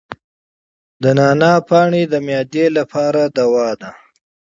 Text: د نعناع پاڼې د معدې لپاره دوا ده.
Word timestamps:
د 1.01 1.03
نعناع 1.17 1.59
پاڼې 1.69 2.03
د 2.09 2.15
معدې 2.27 2.65
لپاره 2.77 3.21
دوا 3.37 3.69
ده. 3.81 3.89